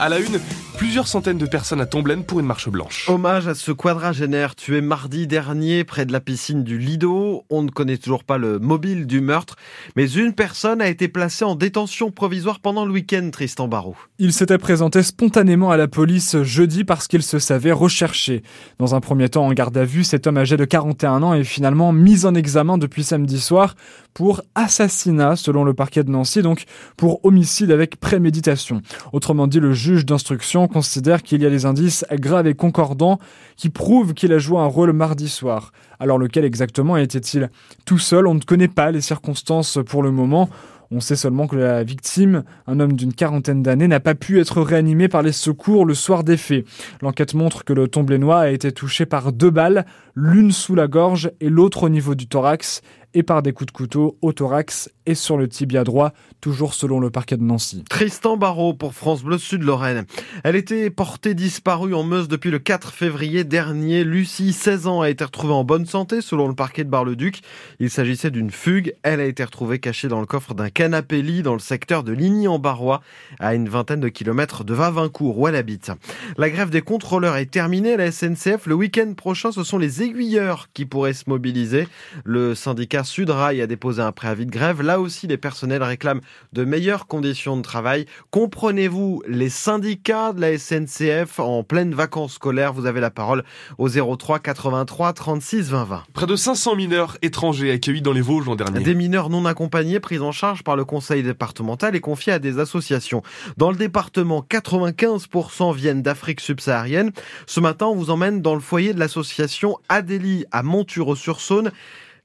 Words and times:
À 0.00 0.08
la 0.08 0.20
une, 0.20 0.38
plusieurs 0.76 1.08
centaines 1.08 1.38
de 1.38 1.46
personnes 1.46 1.80
à 1.80 1.86
Tomblaine 1.86 2.22
pour 2.22 2.38
une 2.38 2.46
marche 2.46 2.68
blanche. 2.68 3.08
Hommage 3.08 3.48
à 3.48 3.56
ce 3.56 3.72
quadragénaire 3.72 4.54
tué 4.54 4.80
mardi 4.80 5.26
dernier 5.26 5.82
près 5.82 6.06
de 6.06 6.12
la 6.12 6.20
piscine 6.20 6.62
du 6.62 6.78
Lido. 6.78 7.42
On 7.50 7.64
ne 7.64 7.68
connaît 7.68 7.96
toujours 7.96 8.22
pas 8.22 8.38
le 8.38 8.60
mobile 8.60 9.08
du 9.08 9.20
meurtre, 9.20 9.56
mais 9.96 10.08
une 10.08 10.34
personne 10.34 10.80
a 10.80 10.86
été 10.86 11.08
placée 11.08 11.44
en 11.44 11.56
détention 11.56 12.12
provisoire 12.12 12.60
pendant 12.60 12.84
le 12.84 12.92
week-end, 12.92 13.28
Tristan 13.32 13.66
Barrault. 13.66 13.96
Il 14.20 14.32
s'était 14.32 14.56
présenté 14.56 15.02
spontanément 15.02 15.72
à 15.72 15.76
la 15.76 15.88
police 15.88 16.40
jeudi 16.44 16.84
parce 16.84 17.08
qu'il 17.08 17.24
se 17.24 17.40
savait 17.40 17.72
recherché. 17.72 18.44
Dans 18.78 18.94
un 18.94 19.00
premier 19.00 19.28
temps 19.28 19.46
en 19.46 19.52
garde 19.52 19.76
à 19.76 19.84
vue, 19.84 20.04
cet 20.04 20.28
homme 20.28 20.38
âgé 20.38 20.56
de 20.56 20.64
41 20.64 21.24
ans 21.24 21.34
est 21.34 21.42
finalement 21.42 21.92
mis 21.92 22.24
en 22.24 22.36
examen 22.36 22.78
depuis 22.78 23.02
samedi 23.02 23.40
soir 23.40 23.74
pour 24.18 24.42
assassinat 24.56 25.36
selon 25.36 25.62
le 25.62 25.74
parquet 25.74 26.02
de 26.02 26.10
Nancy, 26.10 26.42
donc 26.42 26.64
pour 26.96 27.24
homicide 27.24 27.70
avec 27.70 28.00
préméditation. 28.00 28.82
Autrement 29.12 29.46
dit, 29.46 29.60
le 29.60 29.72
juge 29.72 30.04
d'instruction 30.04 30.66
considère 30.66 31.22
qu'il 31.22 31.40
y 31.40 31.46
a 31.46 31.50
des 31.50 31.66
indices 31.66 32.04
graves 32.14 32.48
et 32.48 32.54
concordants 32.54 33.20
qui 33.54 33.68
prouvent 33.68 34.14
qu'il 34.14 34.32
a 34.32 34.38
joué 34.40 34.58
un 34.58 34.66
rôle 34.66 34.92
mardi 34.92 35.28
soir. 35.28 35.70
Alors 36.00 36.18
lequel 36.18 36.44
exactement 36.44 36.96
était-il 36.96 37.48
Tout 37.84 37.98
seul, 37.98 38.26
on 38.26 38.34
ne 38.34 38.40
connaît 38.40 38.66
pas 38.66 38.90
les 38.90 39.02
circonstances 39.02 39.78
pour 39.86 40.02
le 40.02 40.10
moment. 40.10 40.48
On 40.90 41.00
sait 41.00 41.16
seulement 41.16 41.46
que 41.46 41.54
la 41.54 41.84
victime, 41.84 42.44
un 42.66 42.80
homme 42.80 42.94
d'une 42.94 43.12
quarantaine 43.12 43.62
d'années, 43.62 43.88
n'a 43.88 44.00
pas 44.00 44.14
pu 44.14 44.40
être 44.40 44.62
réanimé 44.62 45.06
par 45.06 45.22
les 45.22 45.32
secours 45.32 45.84
le 45.84 45.92
soir 45.92 46.24
des 46.24 46.38
faits. 46.38 46.64
L'enquête 47.02 47.34
montre 47.34 47.62
que 47.64 47.74
le 47.74 47.88
tomblénois 47.88 48.40
a 48.40 48.48
été 48.48 48.72
touché 48.72 49.04
par 49.04 49.32
deux 49.32 49.50
balles, 49.50 49.84
l'une 50.14 50.50
sous 50.50 50.74
la 50.74 50.88
gorge 50.88 51.30
et 51.40 51.50
l'autre 51.50 51.84
au 51.84 51.88
niveau 51.90 52.14
du 52.14 52.26
thorax, 52.26 52.80
et 53.14 53.22
par 53.22 53.42
des 53.42 53.52
coups 53.52 53.72
de 53.72 53.76
couteau 53.76 54.18
au 54.22 54.32
thorax 54.32 54.90
et 55.06 55.14
sur 55.14 55.38
le 55.38 55.48
tibia 55.48 55.84
droit, 55.84 56.12
toujours 56.42 56.74
selon 56.74 57.00
le 57.00 57.08
parquet 57.08 57.38
de 57.38 57.42
Nancy. 57.42 57.82
Tristan 57.88 58.36
Barrault 58.36 58.74
pour 58.74 58.92
France 58.92 59.22
Bleu 59.22 59.38
Sud 59.38 59.62
Lorraine. 59.62 60.04
Elle 60.44 60.54
était 60.54 60.90
portée 60.90 61.32
disparue 61.32 61.94
en 61.94 62.02
Meuse 62.02 62.28
depuis 62.28 62.50
le 62.50 62.58
4 62.58 62.92
février 62.92 63.42
dernier. 63.44 64.04
Lucie, 64.04 64.52
16 64.52 64.86
ans, 64.86 65.00
a 65.00 65.08
été 65.08 65.24
retrouvée 65.24 65.54
en 65.54 65.64
bonne 65.64 65.86
santé 65.86 66.20
selon 66.20 66.46
le 66.46 66.54
parquet 66.54 66.84
de 66.84 66.90
Bar-le-Duc. 66.90 67.40
Il 67.80 67.88
s'agissait 67.88 68.30
d'une 68.30 68.50
fugue. 68.50 68.94
Elle 69.02 69.20
a 69.20 69.24
été 69.24 69.42
retrouvée 69.42 69.78
cachée 69.78 70.08
dans 70.08 70.20
le 70.20 70.26
coffre 70.26 70.52
d'un 70.52 70.68
canapé-lit 70.68 71.42
dans 71.42 71.54
le 71.54 71.58
secteur 71.58 72.04
de 72.04 72.12
Ligny-en-Barrois, 72.12 73.00
à 73.40 73.54
une 73.54 73.70
vingtaine 73.70 74.00
de 74.00 74.08
kilomètres 74.10 74.64
de 74.64 74.74
Vavincourt, 74.74 75.38
où 75.38 75.48
elle 75.48 75.56
habite. 75.56 75.90
La 76.36 76.50
grève 76.50 76.68
des 76.68 76.82
contrôleurs 76.82 77.36
est 77.36 77.50
terminée 77.50 77.94
à 77.94 77.96
la 77.96 78.12
SNCF. 78.12 78.66
Le 78.66 78.74
week-end 78.74 79.14
prochain, 79.14 79.52
ce 79.52 79.64
sont 79.64 79.78
les 79.78 80.02
aiguilleurs 80.02 80.68
qui 80.74 80.84
pourraient 80.84 81.14
se 81.14 81.24
mobiliser. 81.28 81.88
Le 82.24 82.54
syndicat 82.54 82.97
Sudrail 83.04 83.60
a 83.60 83.66
déposé 83.66 84.02
un 84.02 84.12
préavis 84.12 84.46
de 84.46 84.50
grève. 84.50 84.82
Là 84.82 85.00
aussi, 85.00 85.26
les 85.26 85.36
personnels 85.36 85.82
réclament 85.82 86.20
de 86.52 86.64
meilleures 86.64 87.06
conditions 87.06 87.56
de 87.56 87.62
travail. 87.62 88.06
Comprenez-vous 88.30 89.22
les 89.26 89.48
syndicats 89.48 90.32
de 90.32 90.40
la 90.40 90.58
SNCF 90.58 91.38
en 91.38 91.62
pleine 91.62 91.94
vacances 91.94 92.34
scolaires 92.34 92.72
Vous 92.72 92.86
avez 92.86 93.00
la 93.00 93.10
parole 93.10 93.44
au 93.78 93.88
03 93.88 94.38
83 94.38 95.12
36 95.12 95.70
20 95.70 95.84
20. 95.84 96.02
Près 96.12 96.26
de 96.26 96.36
500 96.36 96.76
mineurs 96.76 97.18
étrangers 97.22 97.70
accueillis 97.70 98.02
dans 98.02 98.12
les 98.12 98.20
Vosges 98.20 98.46
l'an 98.46 98.56
dernier. 98.56 98.80
Des 98.80 98.94
mineurs 98.94 99.30
non 99.30 99.44
accompagnés 99.44 100.00
pris 100.00 100.18
en 100.18 100.32
charge 100.32 100.62
par 100.62 100.76
le 100.76 100.84
conseil 100.84 101.22
départemental 101.22 101.94
et 101.96 102.00
confiés 102.00 102.32
à 102.32 102.38
des 102.38 102.58
associations. 102.58 103.22
Dans 103.56 103.70
le 103.70 103.76
département, 103.76 104.44
95% 104.48 105.74
viennent 105.74 106.02
d'Afrique 106.02 106.40
subsaharienne. 106.40 107.12
Ce 107.46 107.60
matin, 107.60 107.86
on 107.86 107.94
vous 107.94 108.10
emmène 108.10 108.42
dans 108.42 108.54
le 108.54 108.60
foyer 108.60 108.94
de 108.94 108.98
l'association 108.98 109.78
Adélie 109.88 110.44
à 110.52 110.62
Montureau-sur-Saône. 110.62 111.70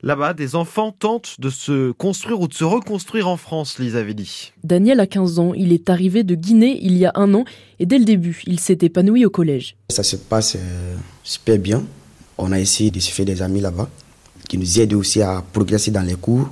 Là-bas, 0.06 0.34
des 0.34 0.58
enfants 0.58 0.92
tentent 0.92 1.40
de 1.40 1.50
se 1.50 1.94
construire 1.94 2.42
ou 2.42 2.50
de 2.50 2.54
se 2.54 2.66
reconstruire 2.66 3.30
en 3.30 3.38
France, 3.38 3.80
Lisa 3.80 4.04
Velli. 4.04 4.52
Daniel 4.66 5.00
a 5.00 5.08
15 5.08 5.40
ans, 5.40 5.54
il 5.54 5.72
est 5.72 5.90
arrivé 5.90 6.24
de 6.24 6.36
Guinée 6.36 6.78
il 6.82 6.98
y 6.98 7.06
a 7.06 7.14
un 7.16 7.34
an 7.34 7.46
et 7.80 7.86
dès 7.86 8.00
le 8.00 8.04
début, 8.04 8.42
il 8.46 8.60
s'est 8.60 8.80
épanoui 8.82 9.26
au 9.26 9.30
collège. 9.30 9.78
Ça 9.90 10.04
se 10.04 10.18
passe 10.18 10.58
euh, 10.58 10.96
super 11.24 11.58
bien. 11.58 11.84
On 12.38 12.52
a 12.52 12.60
essayé 12.60 12.92
de 12.92 13.00
se 13.00 13.12
faire 13.12 13.26
des 13.26 13.42
amis 13.42 13.62
là-bas 13.62 13.88
qui 14.50 14.58
nous 14.58 14.78
aident 14.78 14.96
aussi 14.96 15.22
à 15.22 15.42
progresser 15.54 15.90
dans 15.90 16.02
les 16.02 16.16
cours. 16.16 16.50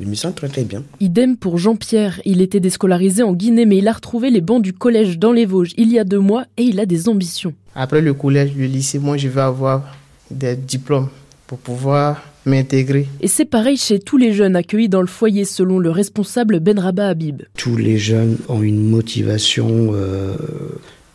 Je 0.00 0.04
me 0.04 0.16
sens 0.16 0.34
très 0.34 0.48
très 0.48 0.64
bien. 0.64 0.82
Idem 0.98 1.36
pour 1.36 1.56
Jean-Pierre. 1.56 2.20
Il 2.24 2.40
était 2.40 2.58
déscolarisé 2.58 3.22
en 3.22 3.32
Guinée, 3.32 3.64
mais 3.64 3.76
il 3.76 3.86
a 3.86 3.92
retrouvé 3.92 4.28
les 4.30 4.40
bancs 4.40 4.60
du 4.60 4.72
collège 4.72 5.20
dans 5.20 5.30
les 5.30 5.46
Vosges 5.46 5.72
il 5.76 5.92
y 5.92 6.00
a 6.00 6.04
deux 6.04 6.18
mois 6.18 6.46
et 6.56 6.64
il 6.64 6.80
a 6.80 6.86
des 6.86 7.08
ambitions. 7.08 7.54
Après 7.76 8.00
le 8.00 8.12
collège, 8.12 8.56
le 8.56 8.66
lycée, 8.66 8.98
moi 8.98 9.16
je 9.16 9.28
vais 9.28 9.40
avoir 9.40 9.84
des 10.32 10.56
diplômes 10.56 11.08
pour 11.46 11.58
pouvoir 11.58 12.24
m'intégrer. 12.48 13.06
Et 13.20 13.28
c'est 13.28 13.44
pareil 13.44 13.76
chez 13.76 13.98
tous 13.98 14.16
les 14.16 14.32
jeunes 14.32 14.56
accueillis 14.56 14.88
dans 14.88 15.00
le 15.00 15.06
foyer, 15.06 15.44
selon 15.44 15.78
le 15.78 15.90
responsable 15.90 16.60
Benraba 16.60 17.08
Habib. 17.08 17.42
Tous 17.56 17.76
les 17.76 17.98
jeunes 17.98 18.36
ont 18.48 18.62
une 18.62 18.88
motivation 18.88 19.92
euh, 19.92 20.34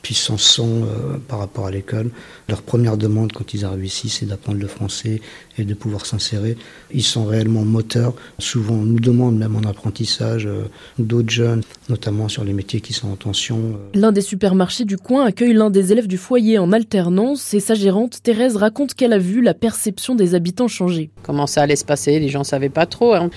puissance 0.04 0.44
son 0.44 0.84
euh, 0.84 1.18
par 1.28 1.40
rapport 1.40 1.66
à 1.66 1.72
l'école. 1.72 2.12
Leur 2.50 2.62
première 2.62 2.98
demande 2.98 3.32
quand 3.32 3.54
ils 3.56 3.66
arrivent 3.66 3.86
ici, 3.86 4.10
c'est 4.10 4.26
d'apprendre 4.28 4.60
le 4.60 4.68
français 4.68 5.22
et 5.58 5.64
de 5.64 5.74
pouvoir 5.74 6.06
s'insérer. 6.06 6.58
Ils 6.94 7.04
sont 7.04 7.26
réellement 7.26 7.64
moteurs. 7.64 8.14
Souvent, 8.38 8.76
on 8.76 8.84
nous 8.84 9.00
demande 9.00 9.38
même 9.38 9.56
en 9.56 9.62
apprentissage 9.62 10.46
euh, 10.46 10.66
d'autres 11.00 11.30
jeunes, 11.32 11.62
notamment 11.90 12.28
sur 12.28 12.44
les 12.44 12.54
métiers 12.54 12.82
qui 12.82 12.92
sont 12.94 13.08
en 13.10 13.16
tension. 13.16 13.58
euh. 13.58 14.00
L'un 14.00 14.12
des 14.12 14.22
supermarchés 14.22 14.84
du 14.86 14.98
coin 14.98 15.26
accueille 15.26 15.54
l'un 15.54 15.70
des 15.70 15.92
élèves 15.94 16.08
du 16.08 16.18
foyer 16.18 16.60
en 16.60 16.72
alternance 16.74 17.54
et 17.54 17.62
sa 17.62 17.74
gérante, 17.74 18.22
Thérèse, 18.24 18.58
raconte 18.58 18.94
qu'elle 18.94 19.14
a 19.14 19.18
vu 19.18 19.42
la 19.42 19.54
perception 19.54 20.16
des 20.16 20.36
habitants 20.36 20.68
changer. 20.68 21.12
Comment 21.24 21.48
ça 21.48 21.62
allait 21.62 21.78
se 21.78 21.86
passer? 21.86 22.20
Les 22.20 22.30
gens 22.30 22.44
savaient 22.44 22.68
pas 22.70 22.86
trop. 22.86 23.14
hein. 23.14 23.30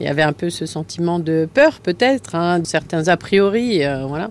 Il 0.00 0.06
y 0.06 0.08
avait 0.08 0.22
un 0.22 0.32
peu 0.32 0.48
ce 0.48 0.64
sentiment 0.64 1.18
de 1.18 1.46
peur, 1.52 1.80
peut-être, 1.80 2.34
hein, 2.34 2.60
de 2.60 2.66
certains 2.66 3.08
a 3.08 3.16
priori, 3.18 3.84
euh, 3.84 4.06
voilà. 4.06 4.30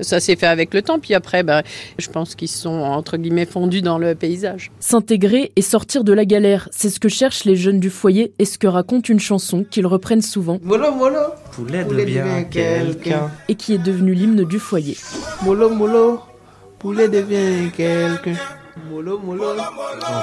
Ça 0.00 0.20
s'est 0.20 0.36
fait 0.36 0.46
avec 0.46 0.74
le 0.74 0.82
temps, 0.82 0.98
puis 0.98 1.14
après, 1.14 1.42
bah, 1.42 1.62
je 1.98 2.08
pense 2.08 2.34
qu'ils 2.34 2.48
sont 2.48 2.70
entre 2.80 3.16
guillemets 3.16 3.46
fondus 3.46 3.82
dans 3.82 3.98
le 3.98 4.14
paysage. 4.14 4.70
S'intégrer 4.80 5.52
et 5.56 5.62
sortir 5.62 6.04
de 6.04 6.12
la 6.12 6.24
galère, 6.24 6.68
c'est 6.72 6.90
ce 6.90 7.00
que 7.00 7.08
cherchent 7.08 7.44
les 7.44 7.56
jeunes 7.56 7.80
du 7.80 7.90
foyer 7.90 8.32
et 8.38 8.44
ce 8.44 8.58
que 8.58 8.66
raconte 8.66 9.08
une 9.08 9.20
chanson 9.20 9.64
qu'ils 9.68 9.86
reprennent 9.86 10.22
souvent 10.22 10.58
Molo, 10.62 10.92
molo, 10.92 11.18
Poulet, 11.52 11.84
poulet 11.84 12.04
devient 12.04 12.44
quelqu'un. 12.50 13.30
et 13.48 13.54
qui 13.54 13.74
est 13.74 13.78
devenue 13.78 14.14
l'hymne 14.14 14.44
du 14.44 14.58
foyer. 14.58 14.96
Molo, 15.44 15.68
molo, 15.70 16.20
poulet 16.78 17.08
devient 17.08 17.70
quelqu'un. 17.76 18.34
Molo, 18.86 19.18
molo. 19.18 19.44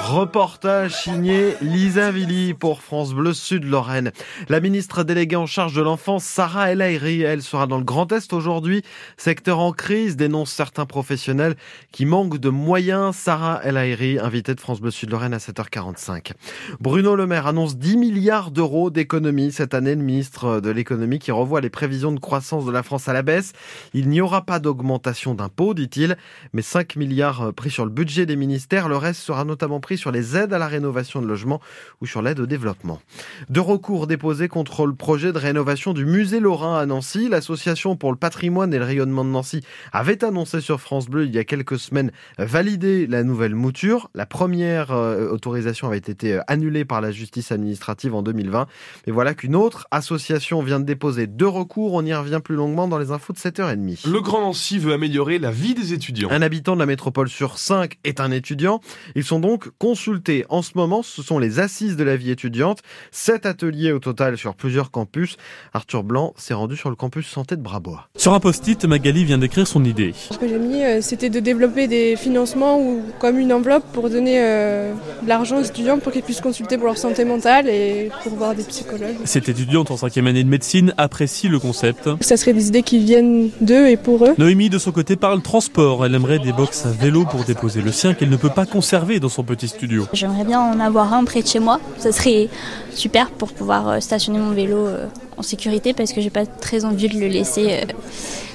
Reportage 0.08 0.94
signé 1.02 1.54
Lisa 1.60 2.10
Villy 2.10 2.54
pour 2.54 2.80
France 2.80 3.12
Bleu 3.12 3.34
Sud 3.34 3.64
Lorraine. 3.64 4.12
La 4.48 4.60
ministre 4.60 5.02
déléguée 5.02 5.36
en 5.36 5.46
charge 5.46 5.74
de 5.74 5.82
l'enfance, 5.82 6.24
Sarah 6.24 6.70
El 6.70 6.80
Haïry, 6.80 7.22
elle 7.22 7.42
sera 7.42 7.66
dans 7.66 7.78
le 7.78 7.84
Grand 7.84 8.10
Est 8.12 8.32
aujourd'hui. 8.32 8.82
Secteur 9.16 9.58
en 9.58 9.72
crise, 9.72 10.16
dénonce 10.16 10.50
certains 10.50 10.86
professionnels 10.86 11.56
qui 11.92 12.06
manquent 12.06 12.38
de 12.38 12.48
moyens. 12.48 13.14
Sarah 13.16 13.60
El 13.62 13.76
Haïry, 13.76 14.18
invitée 14.18 14.54
de 14.54 14.60
France 14.60 14.80
Bleu 14.80 14.90
Sud 14.90 15.10
Lorraine 15.10 15.34
à 15.34 15.38
7h45. 15.38 16.32
Bruno 16.80 17.16
Le 17.16 17.26
Maire 17.26 17.46
annonce 17.46 17.76
10 17.76 17.96
milliards 17.96 18.50
d'euros 18.50 18.90
d'économies 18.90 19.52
cette 19.52 19.74
année. 19.74 19.94
Le 19.94 20.02
ministre 20.02 20.60
de 20.60 20.70
l'économie 20.70 21.18
qui 21.18 21.32
revoit 21.32 21.60
les 21.60 21.70
prévisions 21.70 22.12
de 22.12 22.20
croissance 22.20 22.64
de 22.64 22.72
la 22.72 22.82
France 22.82 23.08
à 23.08 23.12
la 23.12 23.22
baisse. 23.22 23.52
Il 23.92 24.08
n'y 24.08 24.20
aura 24.20 24.42
pas 24.42 24.58
d'augmentation 24.58 25.34
d'impôts, 25.34 25.74
dit-il, 25.74 26.16
mais 26.52 26.62
5 26.62 26.96
milliards 26.96 27.52
pris 27.52 27.70
sur 27.70 27.84
le 27.84 27.90
budget 27.90 28.26
des 28.26 28.36
ministères. 28.46 28.88
Le 28.88 28.96
reste 28.96 29.20
sera 29.20 29.44
notamment 29.44 29.80
pris 29.80 29.98
sur 29.98 30.12
les 30.12 30.36
aides 30.36 30.52
à 30.52 30.58
la 30.58 30.68
rénovation 30.68 31.20
de 31.20 31.26
logements 31.26 31.60
ou 32.00 32.06
sur 32.06 32.22
l'aide 32.22 32.38
au 32.38 32.46
développement. 32.46 33.00
Deux 33.48 33.60
recours 33.60 34.06
déposés 34.06 34.48
contre 34.48 34.86
le 34.86 34.94
projet 34.94 35.32
de 35.32 35.38
rénovation 35.38 35.92
du 35.92 36.06
musée 36.06 36.38
Lorrain 36.38 36.78
à 36.78 36.86
Nancy. 36.86 37.28
L'association 37.28 37.96
pour 37.96 38.12
le 38.12 38.16
patrimoine 38.16 38.72
et 38.72 38.78
le 38.78 38.84
rayonnement 38.84 39.24
de 39.24 39.30
Nancy 39.30 39.62
avait 39.92 40.24
annoncé 40.24 40.60
sur 40.60 40.80
France 40.80 41.08
Bleu 41.08 41.26
il 41.26 41.34
y 41.34 41.38
a 41.38 41.44
quelques 41.44 41.78
semaines 41.78 42.12
valider 42.38 43.06
la 43.06 43.24
nouvelle 43.24 43.54
mouture. 43.54 44.10
La 44.14 44.26
première 44.26 44.92
euh, 44.92 45.28
autorisation 45.28 45.88
avait 45.88 45.98
été 45.98 46.34
euh, 46.34 46.40
annulée 46.46 46.84
par 46.84 47.00
la 47.00 47.10
justice 47.10 47.50
administrative 47.50 48.14
en 48.14 48.22
2020. 48.22 48.66
Mais 49.06 49.12
voilà 49.12 49.34
qu'une 49.34 49.56
autre 49.56 49.86
association 49.90 50.62
vient 50.62 50.80
de 50.80 50.84
déposer 50.84 51.26
deux 51.26 51.48
recours. 51.48 51.94
On 51.94 52.04
y 52.04 52.14
revient 52.14 52.40
plus 52.42 52.54
longuement 52.54 52.86
dans 52.88 52.98
les 52.98 53.10
infos 53.10 53.32
de 53.32 53.38
7h30. 53.38 54.08
Le 54.08 54.20
Grand 54.20 54.40
Nancy 54.40 54.78
veut 54.78 54.92
améliorer 54.92 55.38
la 55.38 55.50
vie 55.50 55.74
des 55.74 55.92
étudiants. 55.92 56.28
Un 56.30 56.42
habitant 56.42 56.74
de 56.74 56.80
la 56.80 56.86
métropole 56.86 57.28
sur 57.28 57.58
cinq 57.58 57.98
est 58.04 58.20
un 58.20 58.25
étudiant. 58.30 58.80
Ils 59.14 59.24
sont 59.24 59.40
donc 59.40 59.70
consultés. 59.78 60.44
En 60.48 60.62
ce 60.62 60.72
moment, 60.74 61.02
ce 61.02 61.22
sont 61.22 61.38
les 61.38 61.60
assises 61.60 61.96
de 61.96 62.04
la 62.04 62.16
vie 62.16 62.30
étudiante. 62.30 62.80
Sept 63.10 63.46
ateliers 63.46 63.92
au 63.92 63.98
total 63.98 64.36
sur 64.36 64.54
plusieurs 64.54 64.90
campus. 64.90 65.36
Arthur 65.72 66.02
Blanc 66.02 66.34
s'est 66.36 66.54
rendu 66.54 66.76
sur 66.76 66.90
le 66.90 66.96
campus 66.96 67.26
santé 67.26 67.56
de 67.56 67.62
Brabois. 67.62 68.08
Sur 68.16 68.34
un 68.34 68.40
post-it, 68.40 68.84
Magali 68.84 69.24
vient 69.24 69.38
d'écrire 69.38 69.66
son 69.66 69.84
idée. 69.84 70.14
Ce 70.14 70.38
que 70.38 70.48
j'ai 70.48 70.58
mis, 70.58 70.82
euh, 70.82 71.00
c'était 71.00 71.30
de 71.30 71.40
développer 71.40 71.88
des 71.88 72.16
financements 72.16 72.80
ou 72.80 73.02
comme 73.18 73.38
une 73.38 73.52
enveloppe 73.52 73.84
pour 73.92 74.10
donner 74.10 74.40
euh, 74.40 74.92
de 75.22 75.28
l'argent 75.28 75.58
aux 75.58 75.64
étudiants 75.64 75.98
pour 75.98 76.12
qu'ils 76.12 76.22
puissent 76.22 76.40
consulter 76.40 76.76
pour 76.76 76.86
leur 76.86 76.98
santé 76.98 77.24
mentale 77.24 77.68
et 77.68 78.10
pour 78.22 78.34
voir 78.34 78.54
des 78.54 78.64
psychologues. 78.64 79.16
Cette 79.24 79.48
étudiante 79.48 79.90
en 79.90 79.96
cinquième 79.96 80.26
année 80.26 80.44
de 80.44 80.48
médecine 80.48 80.94
apprécie 80.96 81.48
le 81.48 81.58
concept. 81.58 82.08
Ça 82.20 82.36
serait 82.36 82.52
des 82.52 82.68
idées 82.68 82.82
qui 82.82 82.98
viennent 82.98 83.50
d'eux 83.60 83.88
et 83.88 83.96
pour 83.96 84.24
eux. 84.24 84.34
Noémie, 84.38 84.70
de 84.70 84.78
son 84.78 84.92
côté, 84.92 85.16
parle 85.16 85.42
transport. 85.42 86.04
Elle 86.04 86.14
aimerait 86.14 86.38
des 86.38 86.52
box 86.52 86.86
à 86.86 86.90
vélo 86.90 87.24
pour 87.24 87.44
déposer 87.44 87.82
le 87.82 87.92
sien 87.92 88.14
qu'elle 88.16 88.30
ne 88.30 88.36
peut 88.36 88.50
pas 88.50 88.66
conserver 88.66 89.20
dans 89.20 89.28
son 89.28 89.44
petit 89.44 89.68
studio. 89.68 90.06
J'aimerais 90.12 90.44
bien 90.44 90.60
en 90.60 90.80
avoir 90.80 91.12
un 91.12 91.24
près 91.24 91.42
de 91.42 91.46
chez 91.46 91.58
moi. 91.58 91.80
Ça 91.98 92.12
serait 92.12 92.48
super 92.92 93.30
pour 93.30 93.52
pouvoir 93.52 93.88
euh, 93.88 94.00
stationner 94.00 94.38
mon 94.38 94.52
vélo 94.52 94.86
euh, 94.86 95.06
en 95.36 95.42
sécurité 95.42 95.92
parce 95.92 96.12
que 96.12 96.20
j'ai 96.20 96.30
pas 96.30 96.46
très 96.46 96.84
envie 96.84 97.08
de 97.08 97.18
le 97.20 97.28
laisser 97.28 97.68
euh, 97.70 97.92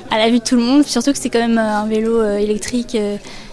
à 0.10 0.18
la 0.18 0.30
vue 0.30 0.40
de 0.40 0.44
tout 0.44 0.56
le 0.56 0.64
monde. 0.64 0.84
Surtout 0.84 1.12
que 1.12 1.18
c'est 1.18 1.30
quand 1.30 1.40
même 1.40 1.58
un 1.58 1.86
vélo 1.86 2.22
électrique. 2.36 2.98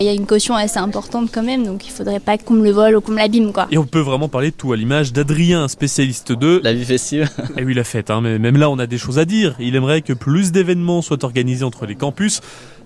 Il 0.00 0.06
y 0.06 0.08
a 0.08 0.12
une 0.12 0.26
caution 0.26 0.56
assez 0.56 0.78
importante 0.78 1.30
quand 1.32 1.44
même, 1.44 1.64
donc 1.64 1.86
il 1.86 1.92
faudrait 1.92 2.18
pas 2.18 2.36
qu'on 2.36 2.54
me 2.54 2.64
le 2.64 2.72
vole 2.72 2.96
ou 2.96 3.00
qu'on 3.00 3.12
me 3.12 3.18
l'abîme 3.18 3.52
quoi. 3.52 3.68
Et 3.70 3.78
on 3.78 3.84
peut 3.84 4.00
vraiment 4.00 4.28
parler 4.28 4.50
de 4.50 4.56
tout 4.56 4.72
à 4.72 4.76
l'image 4.76 5.12
d'Adrien, 5.12 5.68
spécialiste 5.68 6.32
de 6.32 6.60
la 6.64 6.72
vie 6.72 6.84
festive. 6.84 7.30
Et 7.56 7.62
oui, 7.62 7.74
la 7.74 7.84
fête, 7.84 8.10
hein, 8.10 8.20
mais 8.20 8.40
même 8.40 8.56
là 8.56 8.70
on 8.70 8.78
a 8.80 8.88
des 8.88 8.98
choses 8.98 9.20
à 9.20 9.24
dire. 9.24 9.54
Il 9.60 9.76
aimerait 9.76 10.02
que 10.02 10.12
plus 10.12 10.50
d'événements 10.50 11.00
soient 11.00 11.24
organisés 11.24 11.64
entre 11.64 11.86
les 11.86 11.94
campus 11.94 12.40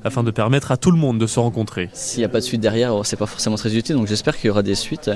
afin 0.05 0.23
de 0.23 0.31
permettre 0.31 0.73
à 0.73 0.77
tout 0.77 0.91
le 0.91 0.99
monde 0.99 1.19
de 1.19 1.27
se 1.27 1.39
rencontrer. 1.39 1.91
S'il 1.93 2.21
n'y 2.21 2.25
a 2.25 2.29
pas 2.29 2.41
de 2.41 2.45
suite 2.45 2.61
derrière, 2.61 2.95
c'est 3.05 3.17
pas 3.17 3.27
forcément 3.27 3.57
très 3.57 3.77
utile, 3.77 3.97
donc 3.97 4.07
j'espère 4.07 4.37
qu'il 4.37 4.49
y 4.49 4.51
aura 4.51 4.63
des 4.63 4.75
suites 4.75 5.11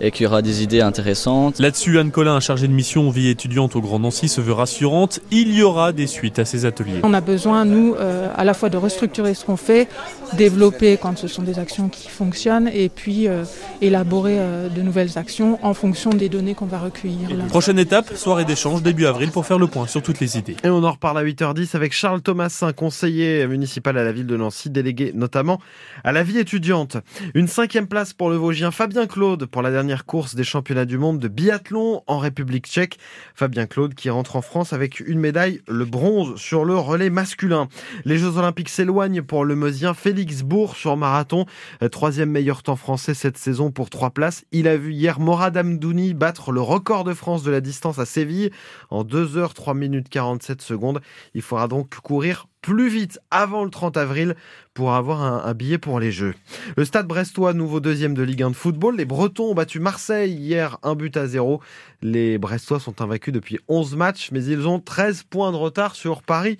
et 0.00 0.10
qu'il 0.10 0.24
y 0.24 0.26
aura 0.26 0.42
des 0.42 0.62
idées 0.62 0.80
intéressantes. 0.80 1.58
Là-dessus, 1.58 1.98
Anne 1.98 2.10
Collin, 2.10 2.40
chargée 2.40 2.68
de 2.68 2.72
mission 2.72 3.10
vie 3.10 3.28
étudiante 3.28 3.76
au 3.76 3.80
Grand 3.80 3.98
Nancy, 3.98 4.28
se 4.28 4.40
veut 4.40 4.52
rassurante. 4.52 5.20
Il 5.30 5.54
y 5.54 5.62
aura 5.62 5.92
des 5.92 6.06
suites 6.06 6.38
à 6.38 6.44
ces 6.44 6.64
ateliers. 6.64 7.00
On 7.02 7.14
a 7.14 7.20
besoin, 7.20 7.64
nous, 7.64 7.94
euh, 7.94 8.28
à 8.36 8.44
la 8.44 8.54
fois 8.54 8.68
de 8.68 8.76
restructurer 8.76 9.34
ce 9.34 9.44
qu'on 9.44 9.56
fait, 9.56 9.88
développer 10.34 10.96
quand 10.96 11.18
ce 11.18 11.28
sont 11.28 11.42
des 11.42 11.58
actions 11.58 11.88
qui 11.88 12.08
fonctionnent, 12.08 12.70
et 12.72 12.88
puis 12.88 13.28
euh, 13.28 13.44
élaborer 13.80 14.36
euh, 14.38 14.68
de 14.68 14.82
nouvelles 14.82 15.18
actions 15.18 15.58
en 15.62 15.74
fonction 15.74 16.10
des 16.10 16.28
données 16.28 16.54
qu'on 16.54 16.66
va 16.66 16.78
recueillir. 16.78 17.28
Prochaine 17.48 17.78
étape, 17.78 18.14
soirée 18.16 18.44
d'échange 18.44 18.82
début 18.82 19.06
avril 19.06 19.30
pour 19.30 19.46
faire 19.46 19.58
le 19.58 19.66
point 19.66 19.86
sur 19.86 20.02
toutes 20.02 20.20
les 20.20 20.38
idées. 20.38 20.56
Et 20.64 20.68
on 20.68 20.82
en 20.84 20.92
reparle 20.92 21.18
à 21.18 21.24
8h10 21.24 21.76
avec 21.76 21.92
Charles 21.92 22.22
Thomas, 22.22 22.60
un 22.62 22.72
conseiller 22.72 23.46
municipal 23.46 23.96
à 23.98 24.04
la 24.04 24.12
ville 24.12 24.26
de 24.26 24.29
Nancy, 24.36 24.70
délégué 24.70 25.12
notamment 25.14 25.60
à 26.04 26.12
la 26.12 26.22
vie 26.22 26.38
étudiante. 26.38 26.96
Une 27.34 27.48
cinquième 27.48 27.86
place 27.86 28.12
pour 28.12 28.30
le 28.30 28.36
Vosgien 28.36 28.70
Fabien 28.70 29.06
Claude 29.06 29.46
pour 29.46 29.62
la 29.62 29.70
dernière 29.70 30.04
course 30.04 30.34
des 30.34 30.44
championnats 30.44 30.84
du 30.84 30.98
monde 30.98 31.18
de 31.18 31.28
biathlon 31.28 32.02
en 32.06 32.18
République 32.18 32.66
tchèque. 32.66 32.98
Fabien 33.34 33.66
Claude 33.66 33.94
qui 33.94 34.10
rentre 34.10 34.36
en 34.36 34.42
France 34.42 34.72
avec 34.72 35.00
une 35.00 35.18
médaille, 35.18 35.60
le 35.68 35.84
bronze 35.84 36.36
sur 36.40 36.64
le 36.64 36.76
relais 36.76 37.10
masculin. 37.10 37.68
Les 38.04 38.18
Jeux 38.18 38.36
Olympiques 38.36 38.68
s'éloignent 38.68 39.22
pour 39.22 39.44
le 39.44 39.56
Meusien 39.56 39.94
Félix 39.94 40.42
Bourg 40.42 40.76
sur 40.76 40.96
marathon. 40.96 41.46
Troisième 41.90 42.30
meilleur 42.30 42.62
temps 42.62 42.76
français 42.76 43.14
cette 43.14 43.38
saison 43.38 43.70
pour 43.70 43.90
trois 43.90 44.10
places. 44.10 44.44
Il 44.52 44.68
a 44.68 44.76
vu 44.76 44.92
hier 44.92 45.20
Morad 45.20 45.56
Amdouni 45.56 46.14
battre 46.14 46.52
le 46.52 46.60
record 46.60 47.04
de 47.04 47.14
France 47.14 47.42
de 47.42 47.50
la 47.50 47.60
distance 47.60 47.98
à 47.98 48.06
Séville 48.06 48.50
en 48.90 49.04
2 49.04 49.38
h 49.38 49.52
3 49.54 49.74
minutes 49.74 50.08
47 50.08 50.62
secondes. 50.62 51.00
Il 51.34 51.42
faudra 51.42 51.68
donc 51.68 51.94
courir 51.96 52.46
plus 52.62 52.88
vite 52.88 53.18
avant 53.30 53.64
le 53.64 53.70
30 53.70 53.96
avril 53.96 54.36
pour 54.74 54.94
avoir 54.94 55.22
un, 55.46 55.52
billet 55.52 55.78
pour 55.78 55.98
les 56.00 56.12
Jeux. 56.12 56.34
Le 56.76 56.84
Stade 56.84 57.06
Brestois, 57.06 57.52
nouveau 57.52 57.80
deuxième 57.80 58.14
de 58.14 58.22
Ligue 58.22 58.42
1 58.42 58.50
de 58.50 58.56
football. 58.56 58.96
Les 58.96 59.04
Bretons 59.04 59.50
ont 59.50 59.54
battu 59.54 59.80
Marseille 59.80 60.32
hier, 60.32 60.78
un 60.82 60.94
but 60.94 61.16
à 61.16 61.26
zéro. 61.26 61.60
Les 62.02 62.38
Brestois 62.38 62.80
sont 62.80 63.02
invaincus 63.02 63.34
depuis 63.34 63.58
11 63.68 63.96
matchs, 63.96 64.30
mais 64.32 64.44
ils 64.44 64.66
ont 64.66 64.78
13 64.78 65.24
points 65.24 65.50
de 65.52 65.56
retard 65.56 65.96
sur 65.96 66.22
Paris, 66.22 66.56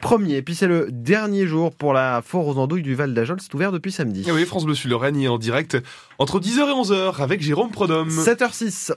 premier. 0.00 0.36
Et 0.36 0.42
puis 0.42 0.54
c'est 0.54 0.66
le 0.66 0.88
dernier 0.90 1.46
jour 1.46 1.74
pour 1.74 1.92
la 1.92 2.20
foire 2.20 2.46
aux 2.46 2.58
andouilles 2.58 2.82
du 2.82 2.94
Val 2.94 3.14
d'Ajol. 3.14 3.38
C'est 3.40 3.54
ouvert 3.54 3.72
depuis 3.72 3.92
samedi. 3.92 4.28
oui, 4.30 4.44
France 4.44 4.64
Bleu 4.64 4.74
Lorraine 4.86 5.16
est 5.16 5.28
en 5.28 5.38
direct 5.38 5.78
entre 6.18 6.40
10h 6.40 6.58
et 6.58 6.82
11h 6.82 7.22
avec 7.22 7.40
Jérôme 7.40 7.70
Prodhomme. 7.70 8.08
7h06. 8.08 8.92